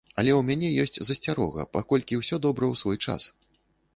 Але 0.21 0.31
ў 0.35 0.41
мяне 0.47 0.69
ёсць 0.85 0.97
засцярога, 1.09 1.65
паколькі 1.77 2.19
ўсё 2.21 2.35
добра 2.45 2.65
ў 2.71 2.75
свой 2.83 2.97
час. 3.11 3.21